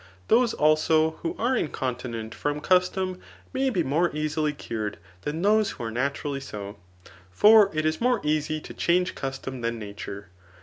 Those, 0.29 0.55
also, 0.55 1.17
who 1.21 1.35
are 1.37 1.55
incontinent 1.55 2.33
from 2.33 2.59
custom, 2.59 3.19
may 3.53 3.69
be 3.69 3.83
more 3.83 4.09
easily 4.15 4.51
cured 4.51 4.97
than 5.21 5.43
those 5.43 5.69
who 5.69 5.83
are 5.83 5.91
naturally 5.91 6.39
so} 6.39 6.79
for 7.31 7.69
it 7.71 7.85
is 7.85 8.01
more 8.01 8.19
easy 8.23 8.59
to 8.61 8.73
change 8.73 9.13
custom 9.13 9.61
than 9.61 9.77
nature. 9.77 10.29